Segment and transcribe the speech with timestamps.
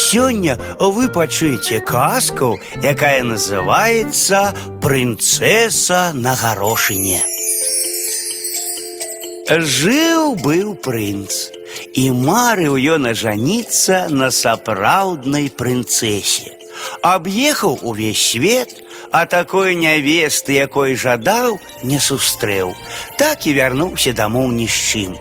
[0.00, 7.21] Сёння вы пачуеце казку, якая называется «Принцесса на горошине».
[9.51, 11.51] Жыў быў прынц,
[11.93, 16.55] і марыў ён ажаніцца на сапраўднай прынцэсе.
[17.03, 18.71] Аб'ехаў увесь свет,
[19.11, 22.71] а такой нявесты, якой жадаў, не сустрэў.
[23.19, 25.11] Так і вярнуўся дамоў ні з чым.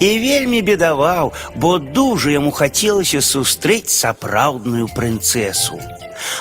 [0.00, 5.78] І вельмі бедаваў, бо дужа яму хацелася сустрэць сапраўдную прынцэсу.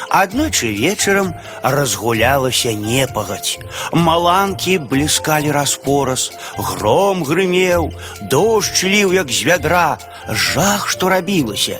[0.10, 1.34] Аднойчы вечарам
[1.64, 3.58] разгулялася непагадзь.
[3.92, 7.92] Маланкі бліскалі распораз, гром грымеў,
[8.30, 9.98] дождж ліў, як з вядра,
[10.30, 11.80] жах, што рабілася.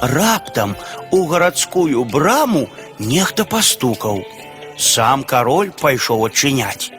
[0.00, 0.76] Раптам
[1.10, 2.68] у гарадскую браму
[2.98, 4.24] нехта пастукаў.
[4.78, 6.90] Сам кароль пайшоў адчыняць.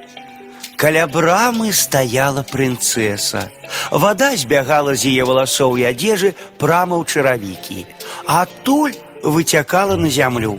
[0.82, 3.52] Каля брамы стаяла прынцэса.
[3.92, 7.86] Вада збягала з яе валасоў і адзежы прама ў чаравікі,
[8.26, 10.58] а адтуль выцякала на зямлю.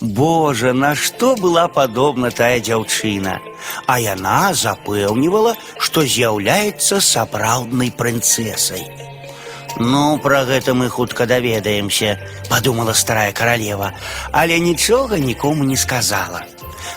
[0.00, 3.40] Божа, на што была падобна тая дзяўчына,
[3.86, 8.84] а яна запэўнівала, што з'яўляецца сапраўднай прынцэсай.
[9.78, 13.92] Ну, пра гэта мы хутка даведаемся, падумала старая каралева,
[14.32, 16.44] але нічога нікому не сказала.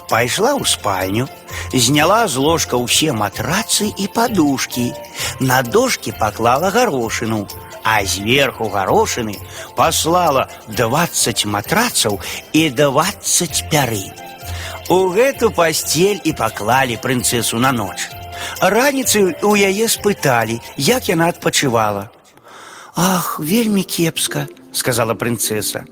[0.09, 1.29] Пайшла ў спальню,
[1.73, 4.93] зняла з ложка ўсе матрацы і падушкі.
[5.39, 7.47] На дошкі паклала гарошыну,
[7.83, 9.37] а зверху гарошыны
[9.75, 12.19] паслала 20 матрацаў
[12.53, 14.13] і 20 пяры.
[14.89, 18.09] У гэту пасцель і паклалі прынцэсу на ноч.
[18.61, 22.09] Раніцаю у яе спыталі, як яна адпачывала.
[22.95, 25.85] Ах, вельмі кепска, сказала прынцэса.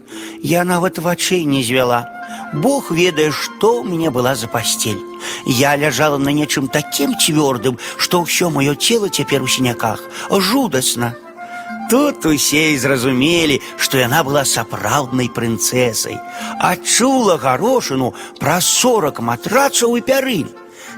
[0.44, 2.10] Я нават вачэй не звяла.
[2.54, 5.00] Бог ведае, што ў мяне была за пасцель.
[5.46, 10.04] Я ляжала на нечым такім цвёрдым, што ўсё маё цело цяпер у сіняках.
[10.32, 11.16] Жудасна.
[11.90, 16.20] Тут усе і зразумелі, што яна была сапраўднай прынцэсай,
[16.60, 20.48] адчула гарошыну праз сорок матрацаў і пярын.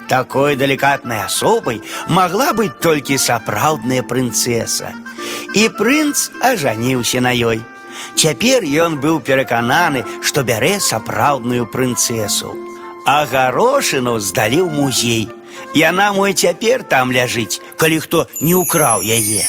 [0.10, 4.90] Такой далікатнай асобай магла быць толькі сапраўдная прынцэса.
[5.54, 7.62] І прынц ажаніўся на ёй.
[8.16, 12.56] Цяпер ён быў перакананы, што бярэ сапраўдную прынцэсу.
[13.06, 15.26] А гарошыну здалі ў музей.
[15.76, 19.44] Яна мой цяпер там ляжыць, калі хто не ўкраў яе.